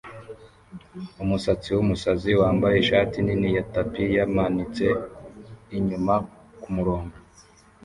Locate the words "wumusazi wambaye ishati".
1.75-3.17